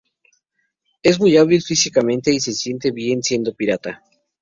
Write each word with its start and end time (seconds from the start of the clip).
Es 1.03 1.19
muy 1.19 1.37
hábil 1.37 1.61
físicamente 1.61 2.33
y 2.33 2.39
se 2.39 2.53
siente 2.53 2.89
bien 2.89 3.21
siendo 3.21 3.53
pirata. 3.53 4.01